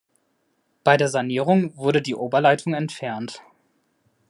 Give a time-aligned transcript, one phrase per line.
[0.83, 3.43] Bei der Sanierung wurde die Oberleitung entfernt.